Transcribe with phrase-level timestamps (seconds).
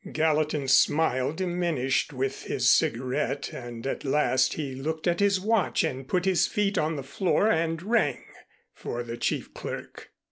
[0.11, 6.07] Gallatin's smile diminished with his cigarette, and at last he looked at his watch and
[6.07, 8.23] put his feet on the floor and rang
[8.73, 10.09] for the chief clerk.